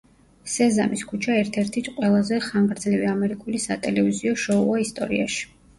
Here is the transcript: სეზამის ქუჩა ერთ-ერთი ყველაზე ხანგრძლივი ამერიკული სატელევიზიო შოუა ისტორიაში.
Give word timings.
სეზამის 0.53 1.03
ქუჩა 1.11 1.35
ერთ-ერთი 1.41 1.83
ყველაზე 1.89 2.41
ხანგრძლივი 2.49 3.09
ამერიკული 3.13 3.65
სატელევიზიო 3.69 4.39
შოუა 4.47 4.87
ისტორიაში. 4.89 5.51